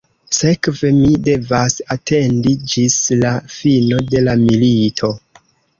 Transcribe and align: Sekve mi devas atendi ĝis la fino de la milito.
Sekve 0.35 0.89
mi 1.01 1.11
devas 1.27 1.75
atendi 1.97 2.57
ĝis 2.73 2.99
la 3.23 3.37
fino 3.59 4.05
de 4.13 4.27
la 4.29 4.39
milito. 4.49 5.17